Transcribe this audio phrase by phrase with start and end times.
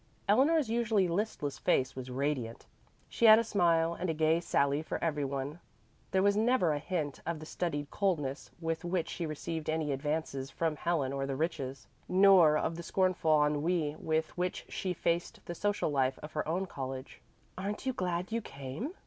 [0.27, 2.65] Eleanor's usually listless face was radiant.
[3.07, 5.59] She had a smile and a gay sally for every one;
[6.09, 10.49] there was never a hint of the studied coldness with which she received any advances
[10.49, 15.53] from Helen or the Riches, nor of the scornful ennui with which she faced the
[15.53, 17.21] social life of her own college.
[17.55, 18.95] "Aren't you glad you came?"